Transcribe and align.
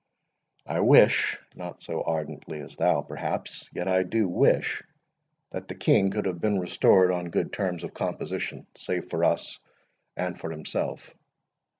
I 0.65 0.79
wish—not 0.79 1.83
so 1.83 2.01
ardently 2.01 2.59
as 2.61 2.75
thou, 2.75 3.03
perhaps—yet 3.03 3.87
I 3.87 4.01
do 4.01 4.27
wish 4.27 4.81
that 5.51 5.67
the 5.67 5.75
King 5.75 6.09
could 6.09 6.25
have 6.25 6.41
been 6.41 6.57
restored 6.57 7.11
on 7.11 7.29
good 7.29 7.53
terms 7.53 7.83
of 7.83 7.93
composition, 7.93 8.65
safe 8.75 9.07
for 9.11 9.23
us 9.23 9.59
and 10.17 10.35
for 10.39 10.49
himself. 10.49 11.13